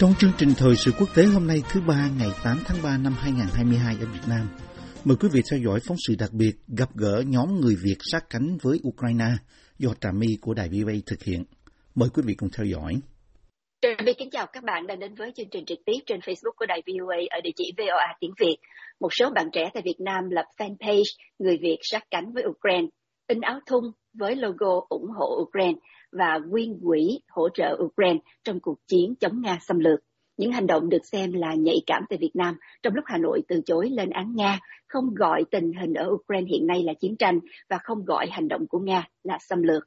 [0.00, 2.98] Trong chương trình thời sự quốc tế hôm nay thứ ba ngày 8 tháng 3
[2.98, 4.46] năm 2022 ở Việt Nam,
[5.04, 8.24] mời quý vị theo dõi phóng sự đặc biệt gặp gỡ nhóm người Việt sát
[8.30, 9.30] cánh với Ukraine
[9.78, 11.44] do Trà My của Đài VOA thực hiện.
[11.94, 12.92] Mời quý vị cùng theo dõi.
[13.82, 16.56] Trà My kính chào các bạn đang đến với chương trình trực tiếp trên Facebook
[16.56, 18.56] của Đài VOA ở địa chỉ VOA tiếng Việt.
[19.00, 22.88] Một số bạn trẻ tại Việt Nam lập fanpage Người Việt sát cánh với Ukraine,
[23.28, 23.84] in áo thun
[24.18, 25.78] với logo ủng hộ Ukraine
[26.12, 30.00] và quyên quỹ hỗ trợ Ukraine trong cuộc chiến chống Nga xâm lược.
[30.36, 33.42] Những hành động được xem là nhạy cảm tại Việt Nam trong lúc Hà Nội
[33.48, 37.16] từ chối lên án Nga, không gọi tình hình ở Ukraine hiện nay là chiến
[37.16, 39.82] tranh và không gọi hành động của Nga là xâm lược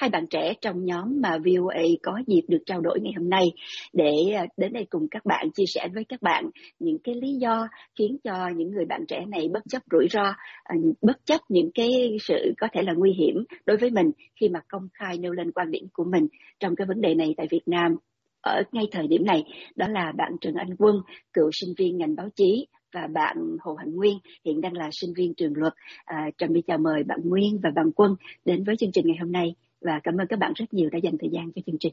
[0.00, 3.44] hai bạn trẻ trong nhóm mà VOA có dịp được trao đổi ngày hôm nay
[3.92, 7.32] để à, đến đây cùng các bạn chia sẻ với các bạn những cái lý
[7.32, 10.22] do khiến cho những người bạn trẻ này bất chấp rủi ro,
[10.64, 14.48] à, bất chấp những cái sự có thể là nguy hiểm đối với mình khi
[14.48, 16.28] mà công khai nêu lên quan điểm của mình
[16.60, 17.96] trong cái vấn đề này tại Việt Nam
[18.40, 19.44] ở ngay thời điểm này
[19.76, 20.96] đó là bạn Trần Anh Quân,
[21.32, 25.10] cựu sinh viên ngành báo chí và bạn Hồ Hạnh Nguyên hiện đang là sinh
[25.16, 25.72] viên trường luật.
[26.04, 29.16] À, Trần Bi chào mời bạn Nguyên và bạn Quân đến với chương trình ngày
[29.20, 31.78] hôm nay và cảm ơn các bạn rất nhiều đã dành thời gian cho chương
[31.80, 31.92] trình.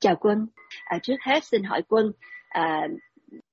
[0.00, 0.46] Chào Quân,
[0.84, 2.12] à, trước hết xin hỏi Quân,
[2.48, 2.88] à,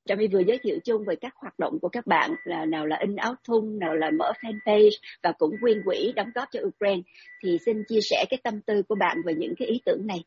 [0.05, 2.85] Trà My vừa giới thiệu chung về các hoạt động của các bạn là nào
[2.85, 4.89] là in áo thun, nào là mở fanpage
[5.23, 7.01] và cũng quyên quỹ đóng góp cho Ukraine.
[7.43, 10.23] Thì xin chia sẻ cái tâm tư của bạn về những cái ý tưởng này.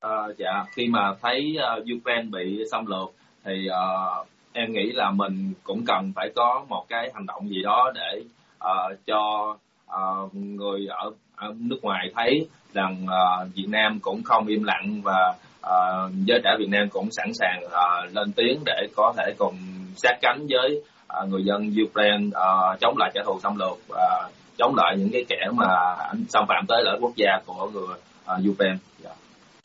[0.00, 5.10] À, dạ, khi mà thấy uh, Ukraine bị xâm lược thì uh, em nghĩ là
[5.10, 8.22] mình cũng cần phải có một cái hành động gì đó để
[8.56, 9.56] uh, cho
[9.94, 15.00] uh, người ở, ở nước ngoài thấy rằng uh, Việt Nam cũng không im lặng
[15.04, 15.34] và
[15.66, 19.54] uh, giới trẻ Việt Nam cũng sẵn sàng uh, lên tiếng để có thể cùng
[19.96, 20.82] sát cánh với
[21.22, 25.10] uh, người dân Ukraine uh, chống lại kẻ thù xâm lược và chống lại những
[25.12, 25.96] cái kẻ mà
[26.28, 27.96] xâm phạm tới lợi quốc gia của người
[28.34, 28.78] uh, Ukraine.
[29.04, 29.16] Yeah.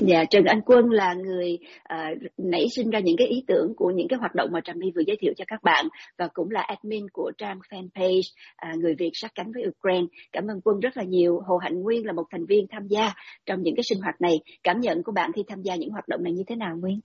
[0.07, 1.57] Dạ, Trần Anh Quân là người
[1.93, 4.73] uh, nảy sinh ra những cái ý tưởng của những cái hoạt động mà Trà
[4.73, 5.85] My vừa giới thiệu cho các bạn
[6.17, 8.21] và cũng là admin của trang fanpage
[8.69, 10.07] uh, Người Việt sát cánh với Ukraine.
[10.31, 11.39] Cảm ơn Quân rất là nhiều.
[11.39, 13.13] Hồ Hạnh Nguyên là một thành viên tham gia
[13.45, 14.39] trong những cái sinh hoạt này.
[14.63, 16.99] Cảm nhận của bạn khi tham gia những hoạt động này như thế nào Nguyên?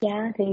[0.00, 0.44] Dạ thì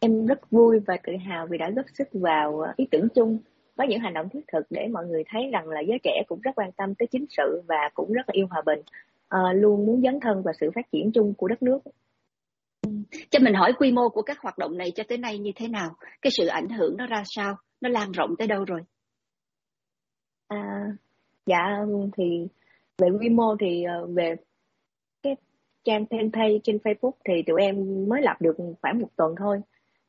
[0.00, 3.38] em rất vui và tự hào vì đã góp sức vào ờ, ý tưởng chung
[3.76, 6.40] có những hành động thiết thực để mọi người thấy rằng là giới trẻ cũng
[6.40, 8.78] rất quan tâm tới chính sự và cũng rất là yêu hòa bình
[9.36, 11.78] uh, luôn muốn dấn thân vào sự phát triển chung của đất nước.
[13.30, 15.68] Cho mình hỏi quy mô của các hoạt động này cho tới nay như thế
[15.68, 15.90] nào?
[16.22, 17.56] Cái sự ảnh hưởng nó ra sao?
[17.80, 18.80] Nó lan rộng tới đâu rồi?
[20.48, 20.84] À,
[21.46, 21.84] dạ
[22.16, 22.48] thì
[22.98, 24.34] về quy mô thì uh, về
[25.22, 25.34] cái
[25.84, 27.76] trang fanpage trên Facebook thì tụi em
[28.08, 29.60] mới lập được khoảng một tuần thôi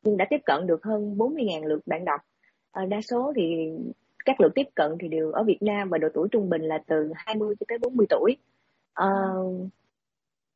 [0.04, 2.20] nhưng đã tiếp cận được hơn 40.000 lượt bạn đọc.
[2.72, 3.42] À, đa số thì
[4.24, 6.78] các lượt tiếp cận thì đều ở Việt Nam và độ tuổi trung bình là
[6.86, 8.36] từ 20 cho tới 40 tuổi.
[8.94, 9.08] Ờ,
[9.40, 9.68] uh,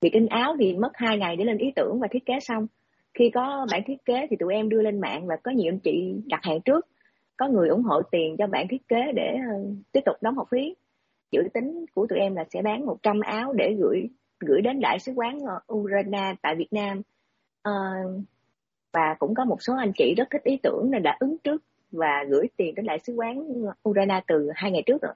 [0.01, 2.67] việc in áo thì mất 2 ngày để lên ý tưởng và thiết kế xong.
[3.15, 5.79] Khi có bản thiết kế thì tụi em đưa lên mạng và có nhiều anh
[5.79, 6.87] chị đặt hàng trước.
[7.37, 10.49] Có người ủng hộ tiền cho bản thiết kế để uh, tiếp tục đóng học
[10.51, 10.75] phí.
[11.31, 14.09] Dự tính của tụi em là sẽ bán 100 áo để gửi
[14.41, 17.03] gửi đến đại sứ quán ờ, Ukraine tại Việt Nam.
[17.69, 18.23] Uh,
[18.93, 21.63] và cũng có một số anh chị rất thích ý tưởng nên đã ứng trước
[21.93, 23.43] và gửi tiền đến đại sứ quán
[23.89, 25.13] Ukraine từ hai ngày trước rồi.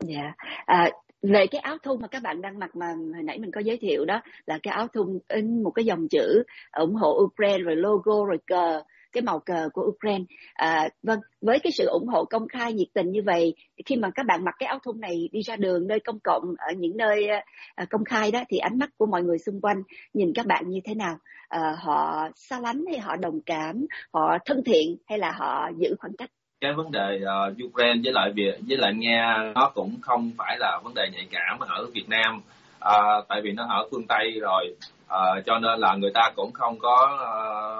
[0.00, 0.34] Dạ, yeah.
[0.66, 0.90] à,
[1.32, 3.78] về cái áo thun mà các bạn đang mặc mà hồi nãy mình có giới
[3.78, 6.42] thiệu đó là cái áo thun in một cái dòng chữ
[6.72, 10.24] ủng hộ Ukraine rồi logo rồi cờ cái màu cờ của Ukraine.
[10.54, 13.54] À, vâng với cái sự ủng hộ công khai nhiệt tình như vậy
[13.86, 16.42] khi mà các bạn mặc cái áo thun này đi ra đường nơi công cộng
[16.58, 17.28] ở những nơi
[17.74, 19.82] à, công khai đó thì ánh mắt của mọi người xung quanh
[20.14, 21.18] nhìn các bạn như thế nào?
[21.48, 25.94] À, họ xa lánh hay họ đồng cảm họ thân thiện hay là họ giữ
[25.98, 26.30] khoảng cách?
[26.64, 30.56] Cái vấn đề uh, Ukraine với lại Việt với lại Nga nó cũng không phải
[30.58, 32.40] là vấn đề nhạy cảm ở Việt Nam.
[32.84, 36.52] Uh, tại vì nó ở phương Tây rồi uh, cho nên là người ta cũng
[36.52, 37.18] không có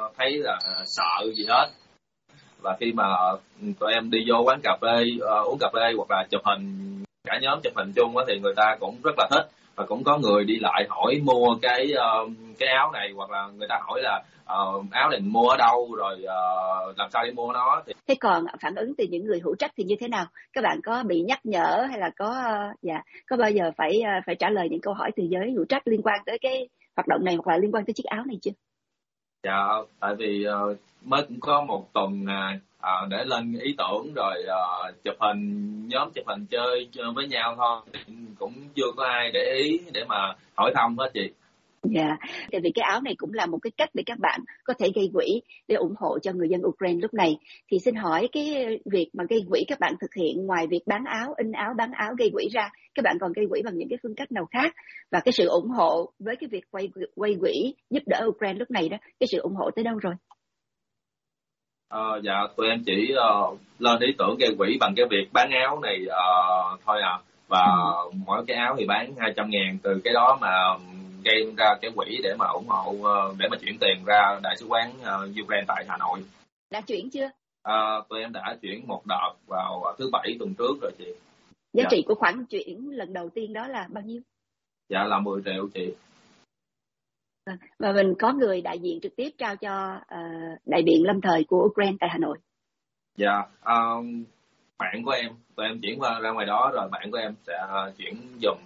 [0.09, 1.69] uh, thấy là sợ gì hết.
[2.63, 3.05] Và khi mà
[3.81, 6.95] tụi em đi vô quán cà phê uh, uống cà phê hoặc là chụp hình
[7.25, 9.47] cả nhóm chụp hình chung thì người ta cũng rất là thích
[9.77, 13.49] và cũng có người đi lại hỏi mua cái uh, cái áo này hoặc là
[13.57, 17.33] người ta hỏi là uh, áo này mua ở đâu rồi uh, làm sao để
[17.33, 20.09] mua nó thì thế còn phản ứng từ những người hữu trách thì như thế
[20.09, 20.27] nào?
[20.53, 24.01] Các bạn có bị nhắc nhở hay là có uh, dạ có bao giờ phải
[24.01, 26.69] uh, phải trả lời những câu hỏi từ giới hữu trách liên quan tới cái
[26.97, 28.51] hoạt động này hoặc là liên quan tới chiếc áo này chưa?
[29.43, 29.69] Dạ
[30.01, 34.45] tại vì uh, mới cũng có một tuần à, à, để lên ý tưởng rồi
[34.49, 38.03] à, chụp hình nhóm chụp hình chơi, chơi với nhau thôi
[38.39, 41.31] cũng chưa có ai để ý để mà hỏi thăm hết chị
[41.85, 42.19] Dạ, yeah.
[42.53, 44.89] tại vì cái áo này cũng là một cái cách để các bạn có thể
[44.95, 47.39] gây quỹ để ủng hộ cho người dân Ukraine lúc này.
[47.71, 51.05] Thì xin hỏi cái việc mà gây quỹ các bạn thực hiện ngoài việc bán
[51.05, 53.89] áo, in áo, bán áo gây quỹ ra, các bạn còn gây quỹ bằng những
[53.89, 54.75] cái phương cách nào khác?
[55.11, 58.71] Và cái sự ủng hộ với cái việc quay quay quỹ giúp đỡ Ukraine lúc
[58.71, 60.15] này đó, cái sự ủng hộ tới đâu rồi?
[61.95, 65.51] Uh, dạ, tụi em chỉ uh, lên ý tưởng gây quỹ bằng cái việc bán
[65.51, 67.19] áo này uh, thôi à.
[67.49, 67.65] Và
[68.05, 68.11] ừ.
[68.27, 70.49] mỗi cái áo thì bán 200 ngàn từ cái đó mà
[71.25, 74.57] gây ra cái quỹ để mà ủng hộ uh, để mà chuyển tiền ra đại
[74.57, 76.21] sứ quán uh, Ukraine tại Hà Nội.
[76.71, 77.27] Đã chuyển chưa?
[77.69, 81.13] Uh, tụi em đã chuyển một đợt vào thứ bảy tuần trước rồi chị.
[81.73, 81.89] Giá dạ.
[81.91, 84.21] trị của khoản chuyển lần đầu tiên đó là bao nhiêu?
[84.89, 85.95] Dạ là 10 triệu chị.
[87.47, 91.21] Vâng, và mình có người đại diện trực tiếp trao cho uh, đại biện lâm
[91.21, 92.39] thời của Ukraine tại Hà Nội.
[93.17, 94.05] Dạ, uh,
[94.79, 97.55] bạn của em, tụi em chuyển qua ra ngoài đó rồi bạn của em sẽ
[97.65, 98.59] uh, chuyển dùm.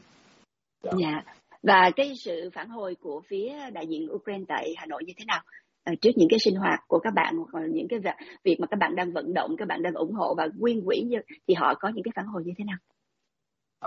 [0.83, 0.93] Dạ.
[0.99, 1.23] dạ.
[1.63, 5.25] Và cái sự phản hồi của phía đại diện Ukraine tại Hà Nội như thế
[5.25, 5.41] nào?
[5.91, 7.99] Uh, trước những cái sinh hoạt của các bạn hoặc là những cái
[8.45, 11.05] việc mà các bạn đang vận động, các bạn đang ủng hộ và quyên quỹ
[11.49, 12.79] thì họ có những cái phản hồi như thế nào?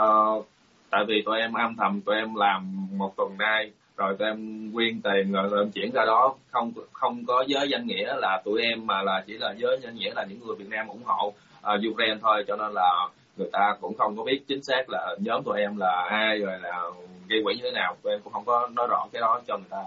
[0.07, 0.45] Uh,
[0.89, 4.71] tại vì tụi em âm thầm tụi em làm một tuần nay rồi tụi em
[4.73, 6.35] quyên tiền rồi tụi em chuyển ra đó.
[6.51, 9.95] Không không có giới danh nghĩa là tụi em mà là chỉ là giới danh
[9.95, 12.43] nghĩa là những người Việt Nam ủng hộ uh, Ukraine thôi.
[12.47, 13.07] Cho nên là
[13.37, 16.59] người ta cũng không có biết chính xác là nhóm tụi em là ai rồi
[16.61, 16.81] là
[17.27, 17.97] gây quỹ như thế nào.
[18.03, 19.83] Tụi em cũng không có nói rõ cái đó cho người ta.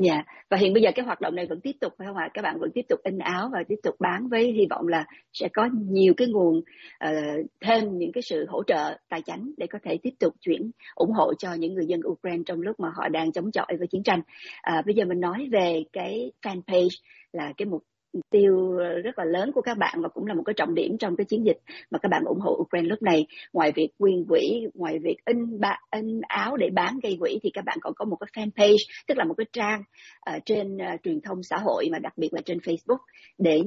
[0.00, 2.28] Dạ, và hiện bây giờ cái hoạt động này vẫn tiếp tục phải không ạ?
[2.34, 5.04] Các bạn vẫn tiếp tục in áo và tiếp tục bán với hy vọng là
[5.32, 9.66] sẽ có nhiều cái nguồn uh, thêm những cái sự hỗ trợ tài chính để
[9.66, 12.88] có thể tiếp tục chuyển ủng hộ cho những người dân Ukraine trong lúc mà
[12.94, 14.20] họ đang chống chọi với chiến tranh.
[14.62, 17.00] À, bây giờ mình nói về cái fanpage
[17.32, 17.82] là cái mục
[18.30, 20.98] tiêu ờ, rất là lớn của các bạn và cũng là một cái trọng điểm
[20.98, 21.58] trong cái chiến dịch
[21.90, 23.26] mà các bạn ủng hộ Ukraine lúc này.
[23.52, 27.50] Ngoài việc quyên quỹ ngoài việc in ba, in áo để bán gây quỹ thì
[27.54, 28.76] các bạn còn có một cái fanpage
[29.06, 29.82] tức là một cái trang
[30.36, 32.98] uh, trên uh, truyền thông xã hội mà đặc biệt là trên Facebook
[33.38, 33.58] để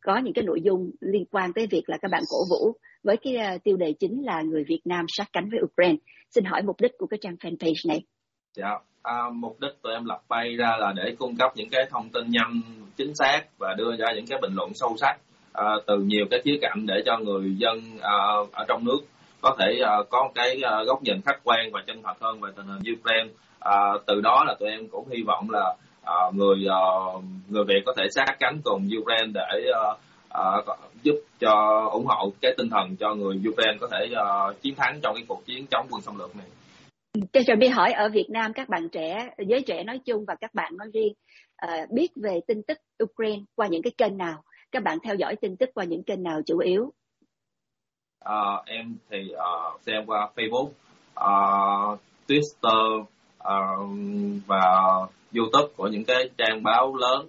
[0.00, 3.16] có những cái nội dung liên quan tới việc là các bạn cổ vũ với
[3.16, 5.96] cái uh, tiêu đề chính là người Việt Nam sát cánh với Ukraine
[6.30, 8.02] xin hỏi mục đích của cái trang fanpage này.
[8.56, 11.86] Dạ, à, mục đích tụi em lập bay ra là để cung cấp những cái
[11.90, 12.62] thông tin nhanh,
[13.00, 15.16] chính xác và đưa ra những cái bình luận sâu sắc
[15.52, 18.16] à, từ nhiều cái khía cạnh để cho người dân à,
[18.52, 19.00] ở trong nước
[19.40, 22.50] có thể à, có cái à, góc nhìn khách quan và chân thật hơn về
[22.56, 23.28] tình hình Ukraine.
[23.60, 26.80] À, từ đó là tụi em cũng hy vọng là à, người à,
[27.48, 29.84] người Việt có thể sát cánh cùng Ukraine để à,
[30.28, 30.44] à,
[31.02, 34.26] giúp cho ủng hộ cái tinh thần cho người Ukraine có thể à,
[34.62, 36.46] chiến thắng trong cái cuộc chiến chống quân xâm lược này.
[37.32, 40.34] Cho Trà bi hỏi ở Việt Nam các bạn trẻ, giới trẻ nói chung và
[40.40, 41.12] các bạn nói riêng
[41.66, 44.42] uh, biết về tin tức Ukraine qua những cái kênh nào?
[44.72, 46.92] Các bạn theo dõi tin tức qua những kênh nào chủ yếu?
[48.24, 50.70] Uh, em thì uh, xem qua Facebook,
[51.20, 51.98] uh,
[52.28, 53.06] Twitter uh,
[54.46, 54.60] và
[55.36, 57.26] YouTube của những cái trang báo lớn.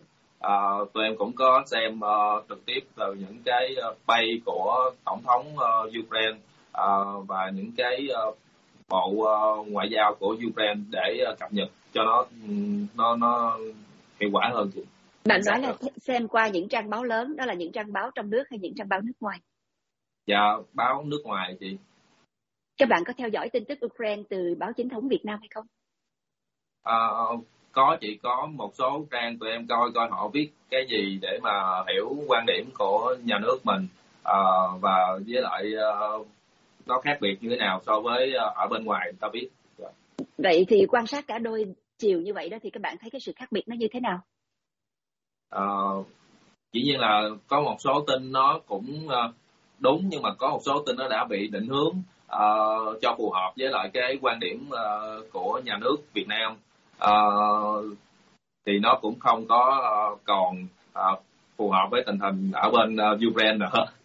[0.47, 3.75] Uh, tụi em cũng có xem uh, trực tiếp từ những cái
[4.05, 6.37] bay của tổng thống uh, Ukraine
[6.77, 8.37] uh, và những cái uh,
[8.89, 12.25] bộ uh, ngoại giao của Ukraine để uh, cập nhật cho nó
[12.95, 13.57] nó nó
[14.21, 14.81] hiệu quả hơn chị.
[15.25, 18.29] Bạn nói là xem qua những trang báo lớn, đó là những trang báo trong
[18.29, 19.39] nước hay những trang báo nước ngoài?
[20.27, 21.77] Dạ, báo nước ngoài chị.
[22.77, 25.47] Các bạn có theo dõi tin tức Ukraine từ báo chính thống Việt Nam hay
[25.55, 25.65] không?
[26.83, 26.95] À,
[27.71, 31.39] có chị có một số trang tụi em coi coi họ viết cái gì để
[31.43, 33.87] mà hiểu quan điểm của nhà nước mình
[34.23, 34.39] à,
[34.81, 35.73] và với lại
[36.19, 36.27] uh,
[36.85, 39.47] nó khác biệt như thế nào so với ờ, ở bên ngoài ta biết
[40.37, 41.65] vậy thì quan sát cả đôi
[42.01, 43.99] chiều như vậy đó thì các bạn thấy cái sự khác biệt nó như thế
[43.99, 44.19] nào
[45.49, 45.65] à,
[46.73, 49.33] dĩ nhiên là có một số tin nó cũng ờ,
[49.79, 53.31] đúng nhưng mà có một số tin nó đã bị định hướng uh, cho phù
[53.31, 56.57] hợp với lại cái quan điểm uh, của nhà nước Việt Nam
[56.95, 57.97] uh,
[58.65, 59.81] thì nó cũng không có
[60.13, 61.23] uh, còn uh,
[61.57, 63.85] phù hợp với tình hình ở bên uh, Ukraine nữa.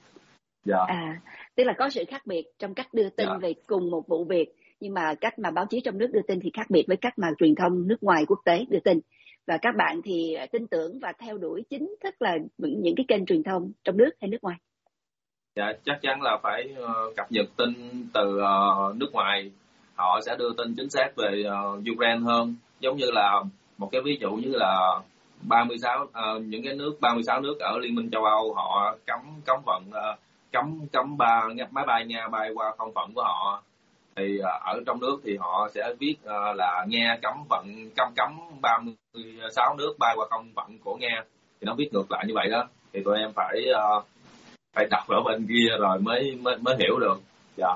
[0.69, 0.79] Dạ.
[0.87, 1.21] À,
[1.55, 3.41] tức là có sự khác biệt trong cách đưa tin yeah.
[3.41, 3.49] Dạ.
[3.49, 6.41] về cùng một vụ việc nhưng mà cách mà báo chí trong nước đưa tin
[6.43, 8.99] thì khác biệt với cách mà truyền thông nước ngoài quốc tế đưa tin.
[9.47, 13.05] Và các bạn thì à, tin tưởng và theo đuổi chính thức là những cái
[13.09, 14.57] kênh truyền thông trong nước hay nước ngoài.
[15.57, 17.73] Dạ chắc chắn là phải uh, cập nhật tin
[18.15, 19.51] từ uh, nước ngoài.
[19.95, 22.55] Họ sẽ đưa tin chính xác về uh, Ukraine hơn.
[22.81, 23.43] Giống như là
[23.79, 25.01] một cái ví dụ như là
[25.43, 29.61] 36 uh, những cái nước 36 nước ở Liên minh châu Âu họ cấm cấm
[29.67, 30.19] vận uh,
[30.53, 33.63] cấm cấm ba máy bay Nga bay qua không phận của họ
[34.17, 38.09] thì uh, ở trong nước thì họ sẽ viết uh, là nghe cấm vận cấm
[38.17, 41.23] cấm 36 nước bay qua không vận của nghe.
[41.61, 42.69] Thì nó viết ngược lại như vậy đó.
[42.93, 44.05] Thì tụi em phải uh,
[44.73, 47.21] phải đọc ở bên kia rồi mới mới mới hiểu được.
[47.57, 47.75] Dạ.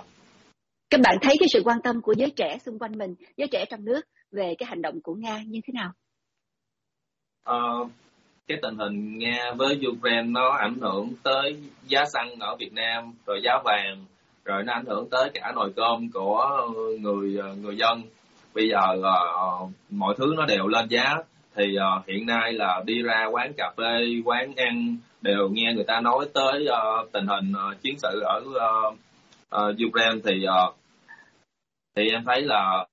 [0.91, 3.65] Các bạn thấy cái sự quan tâm của giới trẻ xung quanh mình giới trẻ
[3.71, 4.01] trong nước
[4.33, 5.93] về cái hành động của nga như thế nào?
[7.51, 7.91] Uh,
[8.49, 13.13] cái tình hình nga với Ukraine nó ảnh hưởng tới giá xăng ở Việt Nam
[13.27, 14.05] rồi giá vàng
[14.45, 16.69] rồi nó ảnh hưởng tới cả nồi cơm của
[17.01, 18.03] người người dân.
[18.55, 21.17] Bây giờ uh, mọi thứ nó đều lên giá.
[21.55, 25.85] Thì uh, hiện nay là đi ra quán cà phê quán ăn đều nghe người
[25.85, 28.95] ta nói tới uh, tình hình uh, chiến sự ở uh,
[29.57, 30.21] uh, Ukraine.
[30.25, 30.75] Thì uh,
[31.97, 32.87] thì em thấy là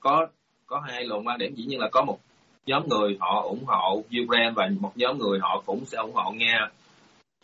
[0.00, 0.26] có
[0.66, 1.54] có hai luồng quan điểm.
[1.54, 2.18] Dĩ nhiên là có một
[2.66, 6.32] nhóm người họ ủng hộ Ukraine và một nhóm người họ cũng sẽ ủng hộ
[6.32, 6.70] Nga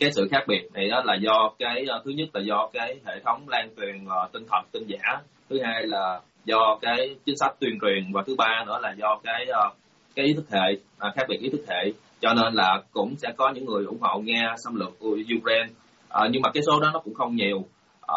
[0.00, 2.96] cái sự khác biệt này đó là do cái ờ, thứ nhất là do cái
[3.06, 5.20] hệ thống lan truyền tin thật tin giả.
[5.50, 9.20] Thứ hai là do cái chính sách tuyên truyền và thứ ba nữa là do
[9.24, 9.70] cái ờ,
[10.14, 11.92] cái ý thức hệ à, khác biệt ý thức hệ.
[12.20, 14.92] Cho nên là cũng sẽ có những người ủng hộ nga xâm lược
[15.38, 15.72] Ukraine.
[16.08, 17.64] À, nhưng mà cái số đó nó cũng không nhiều.
[18.06, 18.16] À,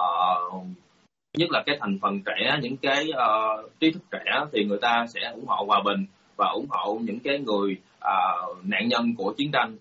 [1.38, 5.06] nhất là cái thành phần trẻ những cái uh, trí thức trẻ thì người ta
[5.13, 6.06] sẽ ủng hộ hòa bình
[6.38, 9.75] và ủng hộ những cái người uh, nạn nhân của chiến tranh.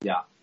[0.00, 0.14] Dạ.
[0.14, 0.35] yeah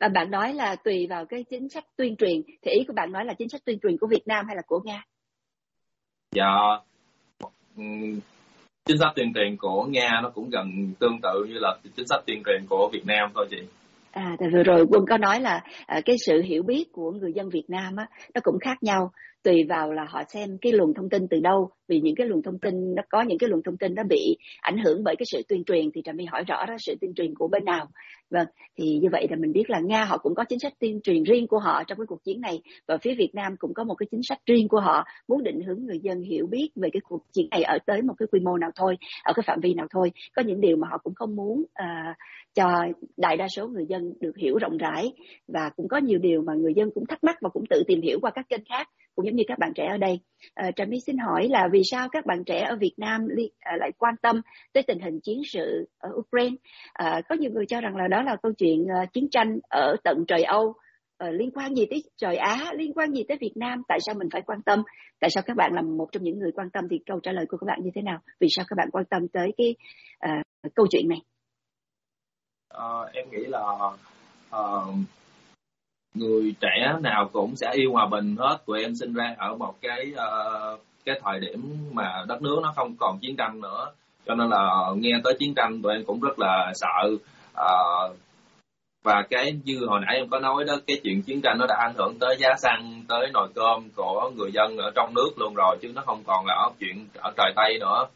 [0.00, 2.42] và bạn nói là tùy vào cái chính sách tuyên truyền.
[2.62, 4.62] Thì ý của bạn nói là chính sách tuyên truyền của Việt Nam hay là
[4.66, 5.04] của Nga?
[6.32, 6.46] Dạ.
[8.86, 12.20] Chính sách tuyên truyền của Nga nó cũng gần tương tự như là chính sách
[12.26, 13.56] tuyên truyền của Việt Nam thôi chị.
[14.12, 17.48] À, vừa rồi quân có nói là à, cái sự hiểu biết của người dân
[17.48, 19.10] Việt Nam á, nó cũng khác nhau
[19.46, 22.42] tùy vào là họ xem cái luồng thông tin từ đâu vì những cái luồng
[22.42, 25.26] thông tin nó có những cái luồng thông tin nó bị ảnh hưởng bởi cái
[25.32, 27.86] sự tuyên truyền thì trà my hỏi rõ đó sự tuyên truyền của bên nào.
[28.30, 31.00] Vâng thì như vậy là mình biết là nga họ cũng có chính sách tuyên
[31.00, 33.84] truyền riêng của họ trong cái cuộc chiến này và phía việt nam cũng có
[33.84, 36.88] một cái chính sách riêng của họ muốn định hướng người dân hiểu biết về
[36.92, 39.60] cái cuộc chiến này ở tới một cái quy mô nào thôi ở cái phạm
[39.60, 40.12] vi nào thôi.
[40.36, 42.16] Có những điều mà họ cũng không muốn uh,
[42.54, 42.84] cho
[43.16, 45.12] đại đa số người dân được hiểu rộng rãi
[45.48, 48.00] và cũng có nhiều điều mà người dân cũng thắc mắc và cũng tự tìm
[48.00, 50.20] hiểu qua các kênh khác cũng giống như các bạn trẻ ở đây.
[50.54, 53.20] À, Trà My xin hỏi là vì sao các bạn trẻ ở Việt Nam
[53.60, 54.40] à, lại quan tâm
[54.72, 56.56] tới tình hình chiến sự ở Ukraine?
[56.92, 59.96] À, có nhiều người cho rằng là đó là câu chuyện ờ, chiến tranh ở
[60.04, 60.74] tận trời Âu,
[61.24, 63.82] uh, liên quan gì tới trời Á, liên quan gì tới Việt Nam?
[63.88, 64.82] Tại sao mình phải quan tâm?
[65.20, 66.84] Tại sao các bạn là một trong những người quan tâm?
[66.90, 68.18] Thì câu trả lời của các bạn như thế nào?
[68.40, 69.74] Vì sao các bạn quan tâm tới cái
[70.30, 71.18] uh, câu chuyện này?
[72.68, 73.60] À, em nghĩ là
[74.56, 74.94] uh,
[76.18, 78.58] người trẻ nào cũng sẽ yêu hòa bình hết.
[78.66, 82.72] Tụi em sinh ra ở một cái uh, cái thời điểm mà đất nước nó
[82.76, 83.86] không còn chiến tranh nữa.
[84.26, 87.08] Cho nên là nghe tới chiến tranh tụi em cũng rất là sợ.
[87.52, 88.16] Uh,
[89.04, 91.76] và cái như hồi nãy em có nói đó cái chuyện chiến tranh nó đã
[91.78, 95.54] ảnh hưởng tới giá xăng tới nồi cơm của người dân ở trong nước luôn
[95.54, 98.06] rồi chứ nó không còn là ở chuyện ở trời tây nữa.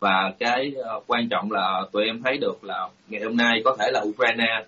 [0.00, 3.76] Và cái uh, quan trọng là tụi em thấy được là ngày hôm nay có
[3.78, 4.64] thể là Ukraine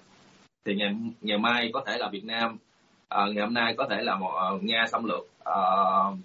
[0.64, 2.56] thì ngày ngày mai có thể là Việt Nam
[3.08, 6.18] à, ngày hôm nay có thể là một uh, Nga xâm lược uh,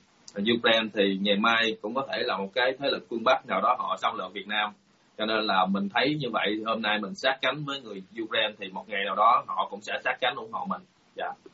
[0.58, 3.62] Ukraine thì ngày mai cũng có thể là một cái thế lực phương Bắc nào
[3.62, 4.72] đó họ xâm lược Việt Nam.
[5.18, 8.54] Cho nên là mình thấy như vậy hôm nay mình sát cánh với người Ukraine
[8.60, 10.82] thì một ngày nào đó họ cũng sẽ sát cánh ủng hộ mình.
[11.16, 11.26] Dạ.
[11.26, 11.53] yeah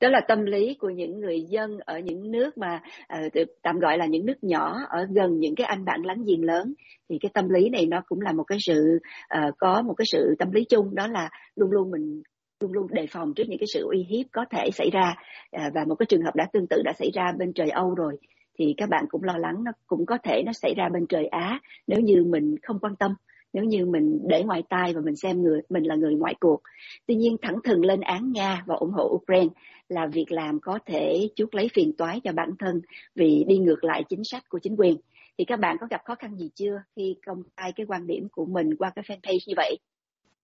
[0.00, 2.80] đó là tâm lý của những người dân ở những nước mà
[3.26, 6.44] uh, tạm gọi là những nước nhỏ ở gần những cái anh bạn láng giềng
[6.44, 6.74] lớn.
[7.08, 8.98] Thì cái tâm lý này nó cũng là một cái sự
[9.38, 10.94] uh, có một cái sự tâm lý chung.
[10.94, 12.22] Đó là luôn luôn mình
[12.60, 15.14] luôn luôn đề phòng trước những cái sự uy hiếp có thể xảy ra
[15.56, 17.94] uh, và một cái trường hợp đã tương tự đã xảy ra bên trời Âu
[17.94, 18.18] rồi
[18.58, 21.26] thì các bạn cũng lo lắng nó cũng có thể nó xảy ra bên trời
[21.26, 23.14] Á nếu như mình không quan tâm
[23.52, 26.60] nếu như mình để ngoài tai và mình xem người mình là người ngoại cuộc.
[27.06, 29.54] Tuy nhiên thẳng thừng lên án Nga và ủng hộ Ukraine
[29.88, 32.80] là việc làm có thể chuốc lấy phiền toái cho bản thân
[33.14, 34.96] vì đi ngược lại chính sách của chính quyền.
[35.38, 38.28] Thì các bạn có gặp khó khăn gì chưa khi công khai cái quan điểm
[38.32, 39.76] của mình qua cái fanpage như vậy?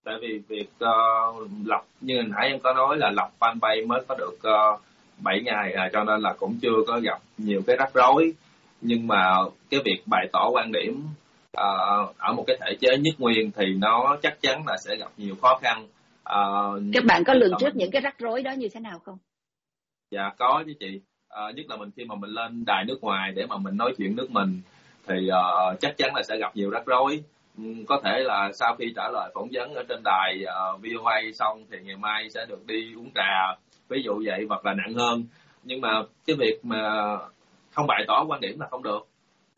[0.05, 4.00] Tại vì việc uh, lập như hồi nãy em có nói là lập fanpage mới
[4.09, 4.81] có được ờ, uh,
[5.23, 8.33] 7 ngày à, cho nên là cũng chưa có gặp nhiều cái rắc rối
[8.81, 9.37] nhưng mà
[9.71, 11.03] cái việc bày tỏ quan điểm
[11.57, 15.11] uh, ở một cái thể chế nhất nguyên thì nó chắc chắn là sẽ gặp
[15.17, 15.87] nhiều khó khăn.
[16.21, 19.19] Uh, các bạn có lường trước những cái rắc rối đó như thế nào không?
[20.11, 21.00] Dạ có chứ chị.
[21.49, 23.95] Uh, nhất là mình khi mà mình lên đài nước ngoài để mà mình nói
[23.99, 24.61] chuyện nước mình
[25.07, 27.23] thì uh, chắc chắn là sẽ gặp nhiều rắc rối.
[27.59, 31.21] Um, có thể là sau khi trả lời phỏng vấn ở trên đài uh, VOA
[31.35, 33.55] xong thì ngày mai sẽ được đi uống trà
[33.88, 35.25] ví dụ vậy hoặc là nặng hơn.
[35.62, 36.81] Nhưng mà cái việc mà
[37.71, 39.09] không bày tỏ quan điểm là không được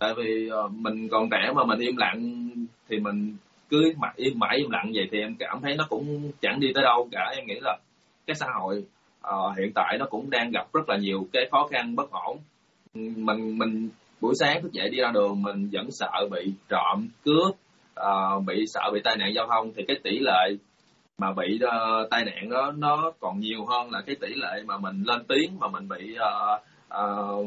[0.01, 2.51] tại vì ờ, mình còn trẻ mà mình im lặng
[2.89, 3.37] thì mình
[3.69, 6.69] cứ mãi im mãi im lặng vậy thì em cảm thấy nó cũng chẳng đi
[6.75, 7.33] tới đâu cả.
[7.37, 7.79] Em nghĩ là
[8.27, 8.85] cái xã hội
[9.29, 12.39] uh, hiện tại nó cũng đang gặp rất là nhiều cái khó khăn bất ổn.
[12.95, 13.89] Mình mình
[14.21, 17.55] buổi sáng thức dậy đi ra đường mình vẫn sợ bị trộm cướp
[18.01, 19.73] uh, bị sợ bị tai nạn giao thông.
[19.77, 20.57] Thì cái tỷ lệ
[21.19, 24.79] mà bị uh, tai nạn đó nó còn nhiều hơn là cái tỷ lệ mà
[24.79, 26.61] mình lên tiếng mà mình bị uh,
[26.95, 27.47] uh,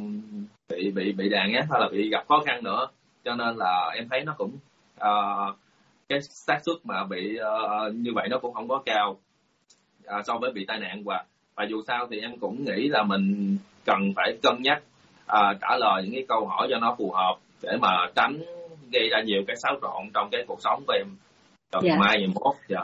[0.70, 2.88] bị bị bị đàn ép hay là bị gặp khó khăn nữa
[3.24, 4.52] cho nên là em thấy nó cũng
[4.96, 5.56] uh,
[6.10, 9.18] cái xác suất mà bị uh, như vậy nó cũng không có cao
[10.20, 11.24] uh, so với bị tai nạn và
[11.56, 14.84] và dù sao thì em cũng nghĩ là mình cần phải cân nhắc
[15.26, 18.38] uh, trả lời những cái câu hỏi cho nó phù hợp để mà tránh
[18.92, 21.08] gây ra nhiều cái xáo trộn trong cái cuộc sống của em
[21.72, 21.96] từ Dạ.
[22.00, 22.80] mai ngày mốt dạ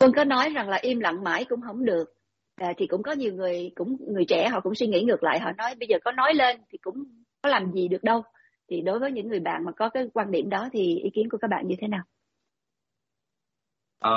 [0.00, 2.04] Vân có nói rằng là im lặng mãi cũng không được.
[2.60, 5.40] À, thì cũng có nhiều người cũng người trẻ họ cũng suy nghĩ ngược lại
[5.40, 7.04] họ nói bây giờ có nói lên thì cũng
[7.42, 8.22] có làm gì được đâu.
[8.70, 11.28] Thì đối với những người bạn mà có cái quan điểm đó thì ý kiến
[11.30, 12.02] của các bạn như thế nào?
[14.00, 14.10] à,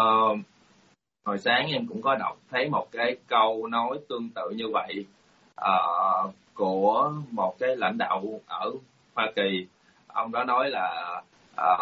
[1.25, 5.05] hồi sáng em cũng có đọc thấy một cái câu nói tương tự như vậy
[5.55, 5.77] à,
[6.53, 8.71] của một cái lãnh đạo ở
[9.15, 9.67] Hoa Kỳ
[10.07, 11.21] ông đó nói là
[11.55, 11.77] à,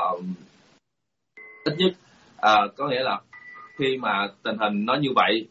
[1.65, 1.94] ít nhất
[2.38, 3.22] à, có nghĩa là
[3.77, 5.48] khi mà tình hình nó như vậy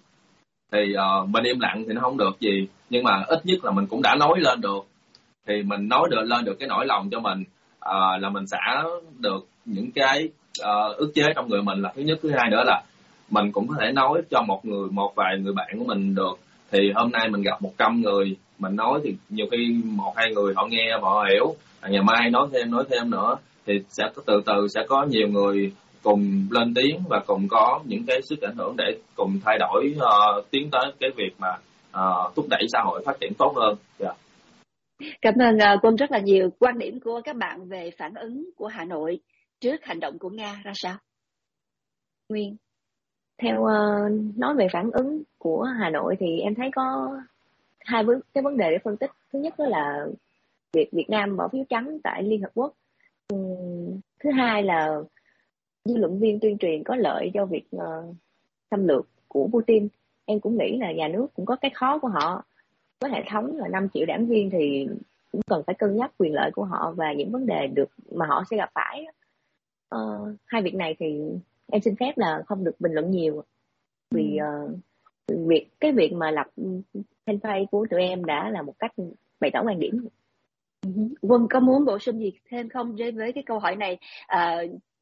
[0.73, 3.65] thì ờ, uh, mình im lặng thì nó không được gì nhưng mà ít nhất
[3.65, 4.81] là mình cũng đã nói lên được.
[5.47, 7.41] Thì mình nói được lên được cái nỗi lòng cho mình
[7.77, 8.83] uh, là mình xả
[9.19, 10.29] được những cái
[10.62, 12.19] uh, ức chế trong người mình là thứ nhất.
[12.23, 12.83] Thứ hai nữa là
[13.31, 16.39] mình cũng có thể nói cho một người một vài người bạn của mình được.
[16.73, 20.55] Thì hôm nay mình gặp 100 người mình nói thì nhiều khi một hai người
[20.57, 21.55] họ nghe và họ hiểu.
[21.81, 23.37] À, ngày mai nói thêm nói thêm nữa
[23.67, 28.04] thì sẽ từ từ sẽ có nhiều người cùng lên tiếng và cùng có những
[28.07, 31.49] cái sức ảnh hưởng để cùng thay đổi ờ, tiến tới cái việc mà
[31.90, 34.12] ờ, thúc đẩy xã hội phát triển tốt hơn Dạ.
[35.23, 36.50] Cảm ơn à, Quân rất là nhiều.
[36.59, 39.21] Quan điểm của các bạn về phản ứng của Hà Nội
[39.61, 40.97] trước hành động của Nga ra sao?
[42.28, 42.57] Nguyên.
[43.42, 47.19] theo ờ, nói về phản ứng của Hà Nội thì em thấy có
[47.80, 50.07] hai vấn cái vấn đề để phân tích thứ nhất đó là
[50.73, 52.75] việc Việt Nam bỏ phiếu trắng tại Liên Hợp Quốc
[54.25, 54.88] thứ hai là
[55.84, 58.14] dư luận viên tuyên truyền có lợi cho việc ờ,
[58.71, 59.88] xâm lược của Putin.
[60.25, 62.45] Em cũng nghĩ là nhà nước cũng có cái khó của họ.
[63.00, 64.88] Với hệ thống là 5 triệu đảng viên thì
[65.32, 68.26] cũng cần phải cân nhắc quyền lợi của họ và những vấn đề được mà
[68.26, 69.06] họ sẽ gặp phải
[69.90, 71.21] Ờ, hai việc này thì
[71.66, 73.43] em xin phép là không được bình luận nhiều
[74.10, 74.69] vì ờ,
[75.26, 76.47] việc cái việc mà lập
[77.26, 78.93] fanpage của tụi em đã là một cách
[79.40, 80.06] bày tỏ quan điểm
[81.21, 83.99] Quân có muốn bổ sung gì thêm không với với cái câu hỏi này?
[84.26, 84.56] À,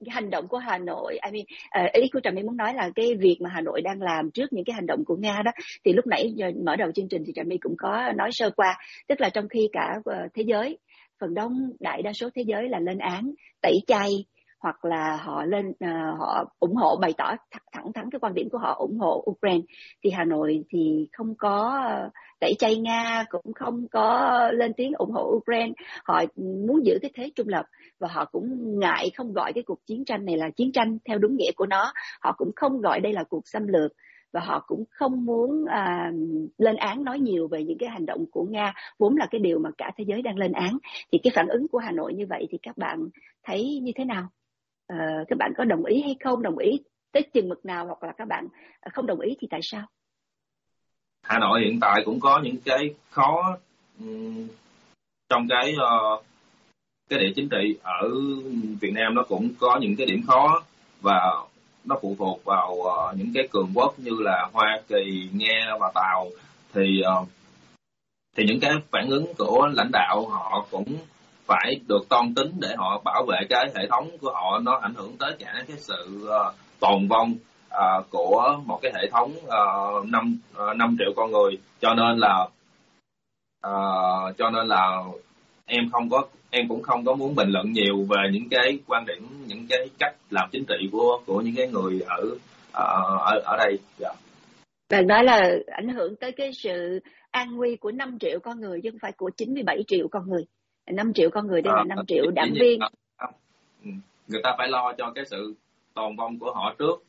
[0.05, 2.75] cái hành động của Hà Nội, I mean, à, ý của Trà My muốn nói
[2.75, 5.43] là cái việc mà Hà Nội đang làm trước những cái hành động của Nga
[5.45, 5.51] đó,
[5.85, 8.51] thì lúc nãy giờ mở đầu chương trình thì Trà My cũng có nói sơ
[8.51, 10.79] qua, tức là trong khi cả ờ, thế giới,
[11.21, 14.25] phần đông đại đa số thế giới là lên án, tẩy chay
[14.59, 18.35] hoặc là họ lên uh, họ ủng hộ bày tỏ th- thẳng thắn cái quan
[18.35, 19.65] điểm của họ ủng hộ Ukraine
[20.05, 21.85] thì Hà Nội thì không có
[22.41, 25.73] đẩy tẩy chay Nga cũng không có lên tiếng ủng hộ Ukraine.
[26.05, 27.67] Họ muốn giữ cái thế trung lập
[27.99, 31.19] và họ cũng ngại không gọi cái cuộc chiến tranh này là chiến tranh theo
[31.19, 31.93] đúng nghĩa của nó.
[32.21, 33.93] Họ cũng không gọi đây là cuộc xâm lược
[34.33, 36.13] và họ cũng không muốn à,
[36.59, 39.59] lên án nói nhiều về những cái hành động của Nga vốn là cái điều
[39.59, 40.79] mà cả thế giới đang lên án.
[41.13, 43.09] Thì cái phản ứng của Hà Nội như vậy thì các bạn
[43.45, 44.29] thấy như thế nào?
[44.89, 44.97] Ờ,
[45.29, 46.81] các bạn có đồng ý hay không đồng ý
[47.13, 48.47] tới chừng mực nào hoặc là các bạn
[48.81, 49.87] ờ, không đồng ý thì tại sao?
[51.23, 53.57] Hà Nội hiện tại cũng có những cái khó
[55.29, 56.23] trong cái ờ,
[57.09, 58.11] cái địa chính trị ở
[58.81, 60.63] Việt Nam nó cũng có những cái điểm khó
[61.01, 61.21] và
[61.85, 65.93] nó phụ thuộc vào uh, những cái cường quốc như là Hoa Kỳ, Nga và
[65.95, 66.27] Tàu.
[66.75, 67.29] Thì uh,
[68.37, 70.97] thì những cái phản ứng của lãnh đạo họ cũng
[71.49, 74.95] phải được toan tính để họ bảo vệ cái hệ thống của họ nó ảnh
[74.95, 77.35] hưởng tới cả cái sự ờ, tồn vong
[77.69, 80.39] ờ, của một cái hệ thống uh, 5
[80.77, 82.49] 5 triệu con người cho nên là
[83.63, 83.73] ờ,
[84.39, 85.03] cho nên là
[85.67, 89.05] em không có em cũng không có muốn bình luận nhiều về những cái quan
[89.07, 92.25] điểm những cái cách làm chính trị của của những cái người ở
[92.73, 94.17] ở ở đây yeah.
[94.91, 98.81] Bạn nói là ảnh hưởng tới cái sự an nguy của 5 triệu con người
[98.83, 100.45] chứ không phải của 97 triệu con người.
[100.93, 102.81] 5 triệu con người đây là Ờ, 5 triệu dĩ đảng viên.
[103.17, 103.27] ờ,
[103.85, 103.91] ừ,
[104.29, 105.55] người ta phải lo cho cái sự
[105.95, 107.05] tồn vong của họ trước.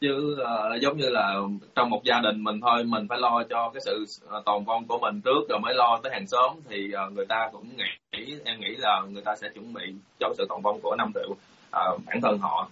[0.00, 1.34] Chứ ờ, giống như là
[1.74, 4.86] trong một gia đình mình thôi mình phải lo cho cái sự ờ, tồn vong
[4.86, 6.56] của mình trước rồi mới lo tới hàng xóm.
[6.68, 7.64] Thì ờ, người ta cũng
[8.12, 11.12] nghĩ em nghĩ là người ta sẽ chuẩn bị cho sự tồn vong của 5
[11.14, 11.36] triệu
[11.70, 12.68] ờ, bản thân họ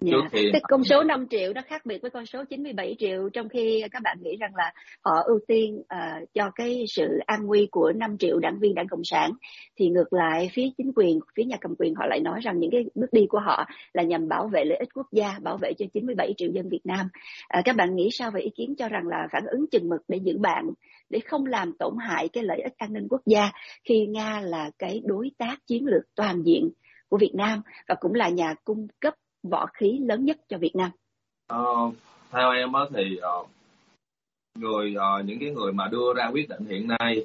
[0.00, 0.16] Dạ.
[0.32, 3.48] khi Cái con số 5 triệu nó khác biệt với con số 97 triệu trong
[3.48, 4.72] khi các bạn nghĩ rằng là
[5.04, 8.88] họ ưu tiên à, cho cái sự an nguy của 5 triệu đảng viên đảng
[8.88, 9.32] Cộng sản
[9.76, 12.70] thì ngược lại phía chính quyền, phía nhà cầm quyền họ lại nói rằng những
[12.70, 15.72] cái bước đi của họ là nhằm bảo vệ lợi ích quốc gia, bảo vệ
[15.78, 17.08] cho 97 triệu dân Việt Nam.
[17.48, 20.00] À, các bạn nghĩ sao về ý kiến cho rằng là phản ứng chừng mực
[20.08, 20.64] để giữ bạn
[21.10, 23.50] để không làm tổn hại cái lợi ích an ninh quốc gia
[23.84, 26.70] khi Nga là cái đối tác chiến lược toàn diện
[27.08, 30.76] của Việt Nam và cũng là nhà cung cấp võ khí lớn nhất cho Việt
[30.76, 30.90] Nam?
[31.52, 31.94] Uh,
[32.32, 33.48] theo em á thì uh,
[34.58, 37.24] người uh, những cái người mà đưa ra quyết định hiện nay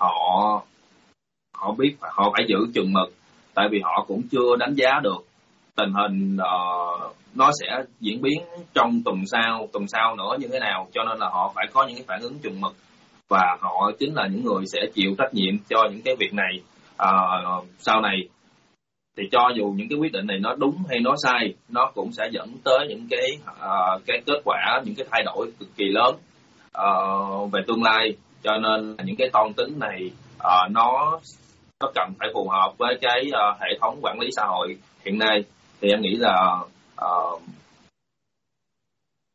[0.00, 0.62] họ
[1.56, 3.14] họ biết họ phải giữ chừng mực
[3.54, 5.24] tại vì họ cũng chưa đánh giá được
[5.76, 8.42] tình hình uh, nó sẽ diễn biến
[8.74, 11.86] trong tuần sau tuần sau nữa như thế nào cho nên là họ phải có
[11.86, 12.74] những cái phản ứng chừng mực
[13.28, 16.60] và họ chính là những người sẽ chịu trách nhiệm cho những cái việc này
[17.02, 18.16] uh, sau này
[19.16, 22.12] thì cho dù những cái quyết định này nó đúng hay nó sai nó cũng
[22.12, 25.84] sẽ dẫn tới những cái uh, cái kết quả những cái thay đổi cực kỳ
[25.84, 26.16] lớn
[26.78, 28.16] uh, về tương lai.
[28.42, 31.20] Cho nên những cái toan tính này uh, nó
[31.80, 35.18] nó cần phải phù hợp với cái uh, hệ thống quản lý xã hội hiện
[35.18, 35.44] nay.
[35.80, 36.58] Thì em nghĩ là
[37.04, 37.42] uh,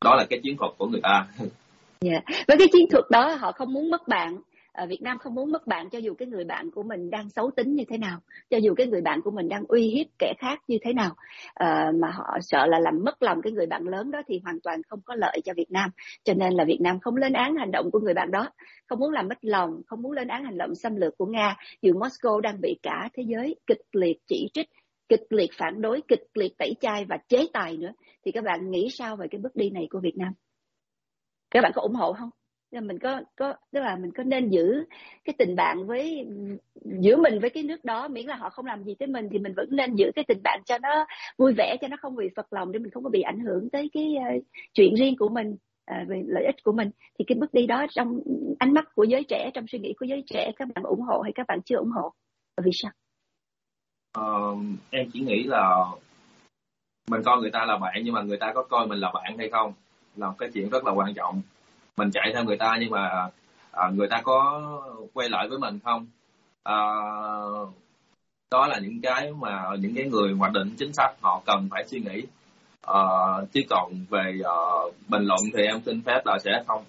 [0.06, 1.26] đó là cái chiến thuật của người ta.
[1.39, 1.50] Yeah.
[2.02, 2.20] Dạ.
[2.48, 4.38] Với cái chiến thuật đó họ không muốn mất bạn.
[4.80, 7.30] Ờ, Việt Nam không muốn mất bạn cho dù cái người bạn của mình đang
[7.30, 10.08] xấu tính như thế nào cho dù cái người bạn của mình đang uy hiếp
[10.20, 11.15] kẻ khác như thế nào.
[11.54, 14.60] À, mà họ sợ là làm mất lòng cái người bạn lớn đó thì hoàn
[14.60, 15.89] toàn không có lợi cho Việt Nam.
[16.24, 18.50] Cho nên là Việt Nam không lên án hành động của người bạn đó
[18.88, 21.56] không muốn làm mất lòng không muốn lên án hành động xâm lược của Nga
[21.82, 24.70] dù Moscow đang bị cả thế giới kịch liệt chỉ trích
[25.10, 27.92] kịch liệt phản đối kịch liệt tẩy chay và chế tài nữa.
[28.26, 30.34] Thì các bạn nghĩ sao về cái bước đi này của Việt Nam?
[31.52, 32.30] Các bạn có ủng hộ không?
[32.71, 34.84] Là mình có có tức là mình có nên giữ
[35.25, 36.27] cái tình bạn với
[36.84, 39.39] giữa mình với cái nước đó miễn là họ không làm gì tới mình thì
[39.39, 41.05] mình vẫn nên giữ cái tình bạn cho nó
[41.38, 43.69] vui vẻ cho nó không bị phật lòng để mình không có bị ảnh hưởng
[43.69, 45.55] tới cái uh, chuyện riêng của mình
[45.89, 46.89] À, về lợi ích của mình.
[47.19, 48.19] Thì cái bước đi đó trong
[48.60, 51.21] ánh mắt của giới trẻ trong suy nghĩ của giới trẻ các bạn ủng hộ
[51.21, 52.13] hay các bạn chưa ủng hộ?
[52.58, 52.91] Và vì sao?
[54.13, 54.55] Ờ,
[54.89, 55.86] em chỉ nghĩ là
[57.10, 59.38] mình coi người ta là bạn nhưng mà người ta có coi mình là bạn
[59.38, 59.73] hay không
[60.15, 61.41] là một cái chuyện rất là quan trọng
[61.97, 63.30] mình chạy theo người ta nhưng mà
[63.71, 64.62] à, người ta có
[65.13, 66.06] quay lại với mình không?
[66.63, 66.78] À,
[68.52, 71.84] đó là những cái mà những cái người hoạch định chính sách họ cần phải
[71.88, 72.23] suy nghĩ.
[72.82, 73.02] À,
[73.52, 76.84] chứ còn về uh, bình luận thì em xin phép là sẽ không.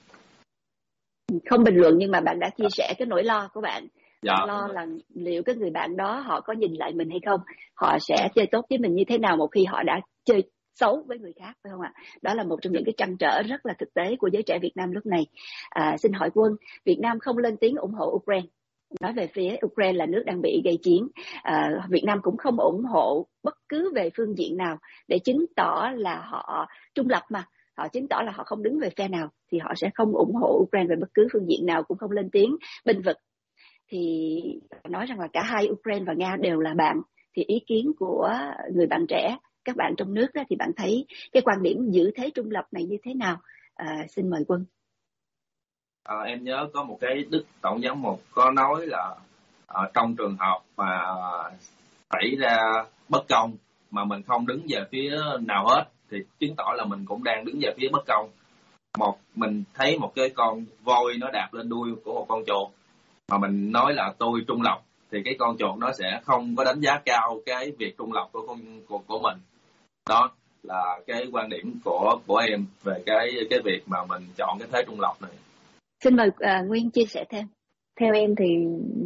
[1.50, 3.86] Không bình luận nhưng mà bạn đã chia sẻ cái nỗi lo của bạn.
[4.22, 4.34] Dạ.
[4.46, 7.40] lo là liệu cái người bạn đó họ có nhìn lại mình hay không?
[7.74, 10.42] Họ sẽ chơi tốt với mình như thế nào một khi họ đã chơi
[10.74, 11.92] xấu với người khác phải không ạ?
[12.22, 14.58] Đó là một trong những cái trăn trở rất là thực tế của giới trẻ
[14.62, 15.26] Việt Nam lúc này.
[15.70, 18.46] À, xin hỏi quân Việt Nam không lên tiếng ủng hộ Ukraine.
[19.00, 21.08] Nói về phía Ukraine là nước đang bị gây chiến.
[21.42, 24.76] À, Việt Nam cũng không ủng hộ bất cứ về phương diện nào
[25.08, 27.44] để chứng tỏ là họ trung lập mà.
[27.76, 30.34] Họ chứng tỏ là họ không đứng về phe nào thì họ sẽ không ủng
[30.34, 32.56] hộ Ukraine về bất cứ phương diện nào cũng không lên tiếng.
[32.84, 33.16] Binh vực
[33.88, 34.40] thì
[34.88, 37.00] nói rằng là cả hai Ukraine và Nga đều là bạn
[37.36, 38.30] thì ý kiến của
[38.74, 42.10] người bạn trẻ các bạn trong nước đó, thì bạn thấy cái quan điểm giữ
[42.16, 43.36] thế trung lập này như thế nào?
[43.74, 44.64] À, xin mời quân.
[46.04, 49.16] À, em nhớ có một cái đức tổng giám mục có nói là
[49.66, 51.00] ở trong trường hợp mà
[52.10, 52.56] xảy ra
[53.08, 53.56] bất công
[53.90, 57.44] mà mình không đứng về phía nào hết thì chứng tỏ là mình cũng đang
[57.44, 58.30] đứng về phía bất công.
[58.98, 62.68] Một mình thấy một cái con voi nó đạp lên đuôi của một con chuột
[63.30, 64.80] mà mình nói là tôi trung lập
[65.12, 68.28] thì cái con chuột nó sẽ không có đánh giá cao cái việc trung lập
[68.32, 69.38] của con của, của mình.
[70.08, 70.30] Đó
[70.62, 74.68] là cái quan điểm của của em về cái cái việc mà mình chọn cái
[74.72, 75.30] thế trung lập này.
[76.04, 77.44] Xin mời uh, nguyên chia sẻ thêm.
[78.00, 78.44] Theo em thì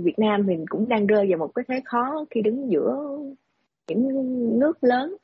[0.04, 3.18] Việt Nam thì cũng đang rơi vào một cái thế khó khi đứng giữa
[3.88, 4.08] những
[4.60, 5.16] nước lớn.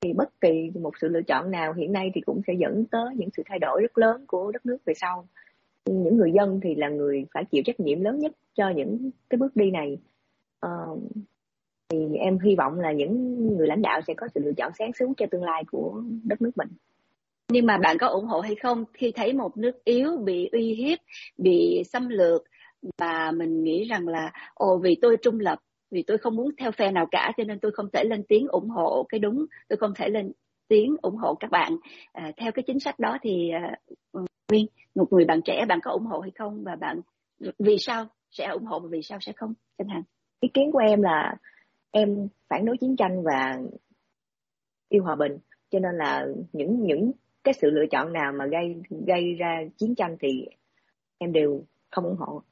[0.00, 3.06] Thì bất kỳ một sự lựa chọn nào hiện nay thì cũng sẽ dẫn tới
[3.16, 5.26] những sự thay đổi rất lớn của đất nước về sau.
[5.86, 9.38] Những người dân thì là người phải chịu trách nhiệm lớn nhất cho những cái
[9.38, 9.98] bước đi này
[10.66, 11.02] uh,
[11.88, 14.92] thì em hy vọng là những người lãnh đạo sẽ có sự lựa chọn sáng
[14.92, 16.68] suốt cho tương lai của đất nước mình.
[17.48, 18.84] Nhưng mà bạn có ủng hộ hay không?
[18.92, 20.98] Khi thấy một nước yếu bị uy hiếp
[21.38, 22.42] bị xâm lược
[22.98, 25.58] và mình nghĩ rằng là ồ vì tôi trung lập
[25.90, 28.48] vì tôi không muốn theo phe nào cả cho nên tôi không thể lên tiếng
[28.48, 30.32] ủng hộ cái đúng tôi không thể lên
[30.68, 31.76] tiếng ủng hộ các bạn.
[32.12, 33.76] À, theo cái chính sách đó thì à,
[34.48, 36.64] nguyên một người bạn trẻ bạn có ủng hộ hay không?
[36.64, 37.00] Và bạn
[37.58, 39.54] vì sao sẽ ủng hộ và vì sao sẽ không?
[39.78, 40.02] Chân hằng
[40.42, 41.34] ý kiến của em là
[41.90, 43.58] em phản đối chiến tranh và
[44.88, 45.38] yêu hòa bình.
[45.70, 47.12] Cho nên là những những
[47.44, 48.76] cái sự lựa chọn nào mà gây
[49.06, 50.46] gây ra chiến tranh thì
[51.18, 52.42] em đều không ủng hộ.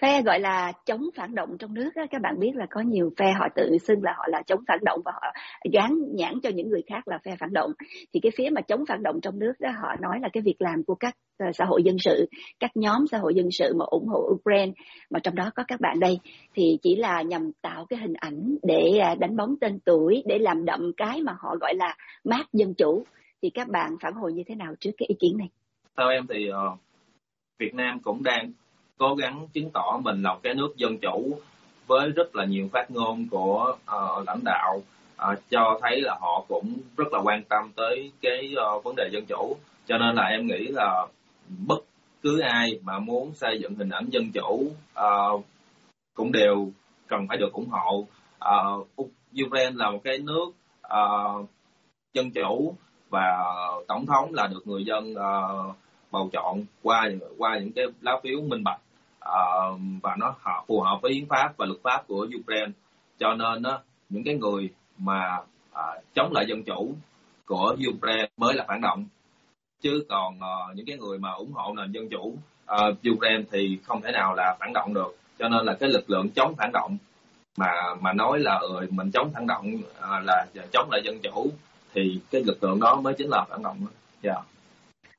[0.00, 3.10] Phe gọi là chống phản động trong nước đó, các bạn biết là có nhiều
[3.16, 5.32] phe họ tự xưng là họ là chống phản động và họ
[5.72, 7.72] dán nhãn cho những người khác là phe phản động.
[8.14, 10.56] Thì cái phía mà chống phản động trong nước đó họ nói là cái việc
[10.58, 12.26] làm của các Ờ, xã hội dân sự
[12.60, 14.72] các nhóm xã hội dân sự mà ủng hộ Ukraine.
[15.10, 16.18] Mà trong đó có các bạn đây
[16.54, 20.38] thì chỉ là nhằm tạo cái hình ảnh để à, đánh bóng tên tuổi để
[20.38, 23.04] làm đậm cái mà họ gọi là mát dân chủ.
[23.42, 25.48] Thì các bạn phản hồi như thế nào trước cái ý kiến này?
[25.96, 26.78] Theo em thì uh,
[27.58, 28.52] Việt Nam cũng đang
[28.98, 31.30] cố gắng chứng tỏ mình là cái nước dân chủ
[31.86, 34.82] với rất là nhiều phát ngôn của uh, lãnh đạo
[35.32, 39.08] uh, cho thấy là họ cũng rất là quan tâm tới cái uh, vấn đề
[39.12, 39.56] dân chủ.
[39.86, 41.06] Cho nên là em nghĩ là
[41.58, 41.80] bất
[42.22, 45.44] cứ ai mà muốn xây dựng hình ảnh dân chủ uh,
[46.14, 46.70] cũng đều
[47.06, 48.06] cần phải được ủng hộ.
[48.98, 49.08] Uh,
[49.46, 50.52] Ukraine là một cái nước
[50.86, 51.48] uh,
[52.14, 52.74] dân chủ
[53.10, 53.44] và
[53.88, 55.76] tổng thống là được người dân uh,
[56.10, 57.08] bầu chọn qua
[57.38, 58.80] qua những cái lá phiếu minh bạch.
[59.18, 62.72] Uh, và nó họ phù hợp với hiến pháp và luật pháp của Ukraine.
[63.18, 65.36] Cho nên uh, những cái người mà
[65.72, 66.94] uh, chống lại dân chủ
[67.46, 69.06] của Ukraine mới là phản động
[69.80, 72.34] chứ còn uh, những cái người mà ủng hộ nền dân chủ
[72.72, 76.10] uh, Ukraine thì không thể nào là phản động được cho nên là cái lực
[76.10, 76.96] lượng chống phản động
[77.56, 81.50] mà mà nói là ừ, mình chống phản động uh, là chống lại dân chủ
[81.94, 83.90] thì cái lực lượng đó mới chính là phản động đó.
[84.22, 84.44] yeah.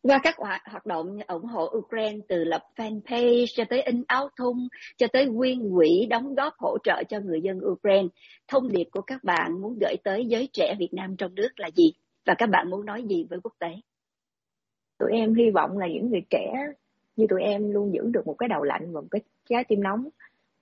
[0.04, 0.36] Qua các
[0.72, 5.28] hoạt động ủng hộ Ukraine từ lập fanpage cho tới in áo thun cho tới
[5.38, 8.08] quyên quỹ đóng góp hỗ trợ cho người dân Ukraine,
[8.48, 11.70] thông điệp của các bạn muốn gửi tới giới trẻ Việt Nam trong nước là
[11.76, 11.94] gì?
[12.26, 13.70] Và các bạn muốn nói gì với quốc tế?
[15.02, 16.54] Tụi em hy vọng là những người trẻ
[17.16, 19.84] như tụi em luôn giữ được một cái đầu lạnh và một cái trái tim
[19.84, 20.08] nóng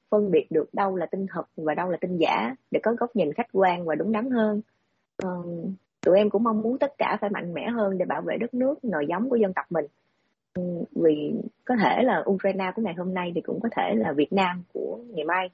[0.10, 3.16] phân biệt được đâu là tin thật và đâu là tin giả để có góc
[3.16, 4.62] nhìn khách quan và đúng đắn hơn.
[5.18, 5.30] Ừ,
[6.02, 8.54] tụi em cũng mong muốn tất cả phải mạnh mẽ hơn để bảo vệ đất
[8.54, 9.86] nước nòi giống của dân tộc mình.
[10.54, 10.64] Ừ,
[10.96, 11.34] vì
[11.66, 14.64] có thể là Ukraine của ngày hôm nay thì cũng có thể là Việt Nam
[14.74, 15.50] của ngày mai.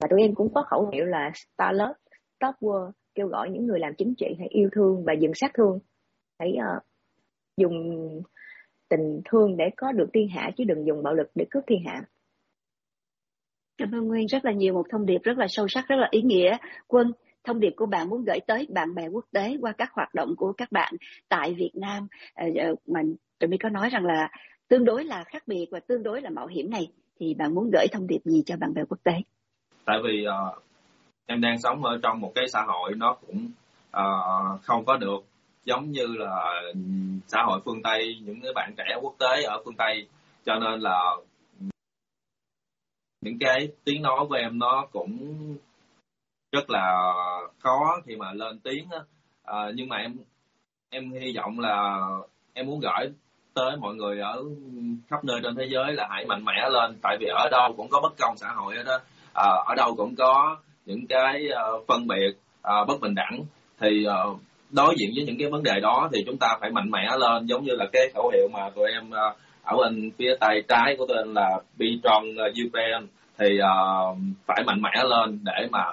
[0.00, 1.94] Và tụi em cũng có khẩu hiệu là Star Love
[2.36, 5.50] Stop War kêu gọi những người làm chính trị hãy yêu thương và dừng sát
[5.54, 5.78] thương.
[6.38, 6.82] Hãy uh,
[7.58, 8.08] dùng
[8.88, 11.84] tình thương để có được thiên hạ chứ đừng dùng bạo lực để cướp thiên
[11.86, 12.02] hạ.
[13.78, 16.08] Cảm ơn Nguyên rất là nhiều một thông điệp rất là sâu sắc rất là
[16.10, 16.56] ý nghĩa.
[16.86, 17.12] Quân
[17.44, 20.36] thông điệp của bạn muốn gửi tới bạn bè quốc tế qua các hoạt động
[20.36, 20.94] của các bạn
[21.28, 22.06] tại Việt Nam.
[22.34, 23.00] Ờ, ờ, mà
[23.38, 24.28] tụi mình có nói rằng là
[24.68, 26.88] tương đối là khác biệt và tương đối là mạo hiểm này
[27.20, 29.12] thì bạn muốn gửi thông điệp gì cho bạn bè quốc tế?
[29.84, 30.62] Tại vì uh,
[31.26, 33.50] em đang sống ở trong một cái xã hội nó cũng
[33.96, 35.18] uh, không có được
[35.68, 36.80] giống như là ừ,
[37.26, 40.06] xã hội phương Tây những cái bạn trẻ quốc tế ở phương Tây.
[40.44, 41.16] Cho nên là
[43.20, 45.18] những cái tiếng nói của em nó cũng
[46.52, 47.12] rất là
[47.58, 48.98] khó khi mà lên tiếng á.
[49.44, 50.16] À, nhưng mà em
[50.90, 52.00] em hy vọng là
[52.52, 53.12] em muốn gửi
[53.54, 54.44] tới mọi người ở
[55.10, 56.98] khắp nơi trên thế giới là hãy mạnh mẽ lên.
[57.02, 58.98] Tại vì ở đâu cũng có bất công xã hội đó
[59.34, 63.40] à, ở đâu cũng có những cái uh, phân biệt uh, bất bình đẳng.
[63.80, 66.90] Thì uh, đối diện với những cái vấn đề đó thì chúng ta phải mạnh
[66.90, 70.36] mẽ lên giống như là cái khẩu hiệu mà tụi em ờ, ở bên phía
[70.40, 73.06] tay trái của tên là Be Strong ờ, Ukraine.
[73.38, 75.84] Thì uh, phải mạnh mẽ lên để mà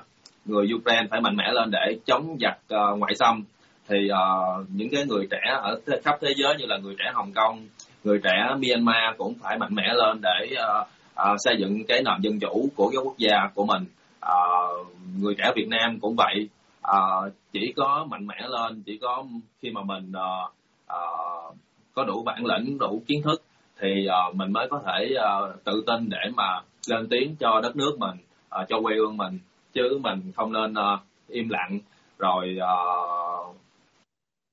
[0.45, 3.43] người Ukraine phải mạnh mẽ lên để chống giặc uh, ngoại xâm.
[3.87, 7.31] Thì uh, những cái người trẻ ở khắp thế giới như là người trẻ Hồng
[7.35, 7.67] Kông,
[8.03, 10.87] người trẻ Myanmar cũng phải mạnh mẽ lên để uh,
[11.31, 13.85] uh, xây dựng cái nền dân chủ của cái quốc gia của mình.
[14.25, 14.87] Uh,
[15.19, 16.49] người trẻ Việt Nam cũng vậy,
[16.91, 19.25] uh, chỉ có mạnh mẽ lên, chỉ có
[19.61, 20.53] khi mà mình uh,
[20.85, 21.55] uh,
[21.93, 23.41] có đủ bản lĩnh, đủ kiến thức
[23.79, 27.75] thì uh, mình mới có thể uh, tự tin để mà lên tiếng cho đất
[27.75, 28.17] nước mình,
[28.61, 29.39] uh, cho quê hương mình.
[29.73, 31.79] Chứ mình không nên uh, im lặng
[32.17, 33.55] rồi uh,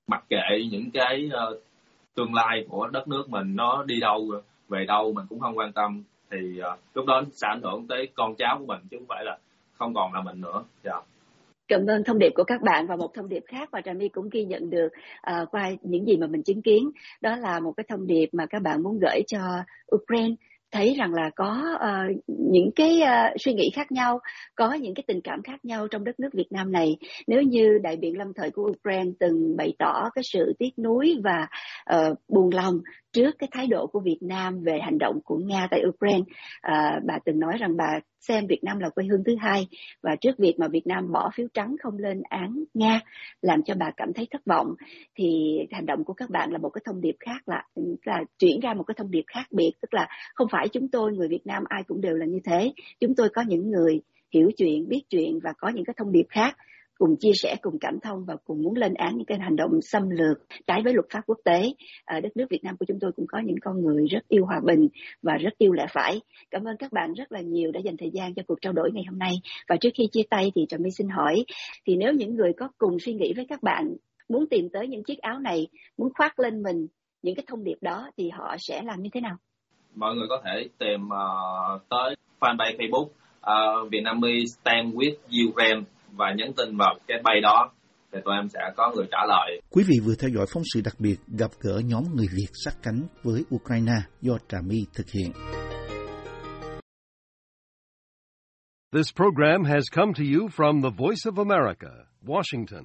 [0.07, 1.59] mặc kệ những cái uh,
[2.15, 4.31] tương lai của đất nước mình nó đi đâu
[4.69, 6.03] về đâu mình cũng không quan tâm.
[6.31, 9.25] Thì uh, lúc đó sẽ ảnh hưởng tới con cháu của mình chứ không phải
[9.25, 9.39] là
[9.79, 10.63] không còn là mình nữa.
[10.85, 11.05] Yeah.
[11.73, 14.09] Cảm ơn thông điệp của các bạn và một thông điệp khác mà Trà My
[14.09, 14.89] cũng ghi nhận được
[15.31, 18.47] uh, qua những gì mà mình chứng kiến đó là một cái thông điệp mà
[18.47, 19.39] các bạn muốn gửi cho
[19.95, 20.35] Ukraine
[20.73, 24.21] thấy rằng là có uh, những cái uh, suy nghĩ khác nhau,
[24.55, 26.97] có những cái tình cảm khác nhau trong đất nước Việt Nam này.
[27.27, 31.21] Nếu như đại biện lâm thời của Ukraine từng bày tỏ cái sự tiếc nuối
[31.25, 31.47] và
[31.97, 32.75] uh, buồn lòng
[33.13, 36.25] trước cái thái độ của Việt Nam về hành động của Nga tại Ukraine,
[36.61, 39.69] à, bà từng nói rằng bà xem Việt Nam là quê hương thứ hai
[40.03, 43.01] và trước việc mà Việt Nam bỏ phiếu trắng không lên án Nga
[43.43, 44.75] làm cho bà cảm thấy thất vọng
[45.15, 47.65] thì hành động của các bạn là một cái thông điệp khác là
[48.05, 51.13] là chuyển ra một cái thông điệp khác biệt tức là không phải chúng tôi
[51.13, 52.73] người Việt Nam ai cũng đều là như thế.
[53.01, 54.01] Chúng tôi có những người
[54.35, 56.57] hiểu chuyện biết chuyện và có những cái thông điệp khác
[56.99, 59.71] cùng chia sẻ, cùng cảm thông và cùng muốn lên án những cái hành động
[59.83, 61.63] xâm lược trái với luật pháp quốc tế.
[62.05, 64.45] Ở đất nước Việt Nam của chúng tôi cũng có những con người rất yêu
[64.45, 64.89] hòa bình
[65.23, 66.21] và rất yêu lẽ phải.
[66.51, 68.91] Cảm ơn các bạn rất là nhiều đã dành thời gian cho cuộc trao đổi
[68.93, 69.33] ngày hôm nay.
[69.69, 71.45] Và trước khi chia tay thì Trà My xin hỏi,
[71.87, 73.97] thì nếu những người có cùng suy nghĩ với các bạn
[74.29, 75.67] muốn tìm tới những chiếc áo này,
[75.99, 76.87] muốn khoác lên mình
[77.23, 79.37] những cái thông điệp đó thì họ sẽ làm như thế nào?
[79.95, 85.15] Mọi người có thể tìm uh, tới fanpage Facebook uh, Vietnamese Stand with
[85.49, 87.73] Ukraine và nhắn tin vào cái bay đó
[88.13, 90.81] thì tụi em sẽ có người trả lời Quý vị vừa theo dõi phóng sự
[90.85, 95.07] đặc biệt gặp gỡ nhóm người Việt sát cánh với Ukraine do Trà My thực
[95.11, 95.33] hiện.
[98.93, 101.91] This program has come to you from the Voice of America,
[102.27, 102.85] Washington.